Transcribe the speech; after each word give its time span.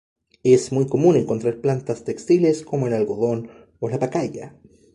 Es 0.43 0.71
muy 0.71 0.87
común 0.87 1.15
encontrar 1.15 1.61
plantas 1.61 2.03
textiles 2.03 2.63
como 2.65 2.87
el 2.87 2.93
algodón 2.93 3.51
o 3.79 3.87
la 3.87 3.99
pacaya. 3.99 4.55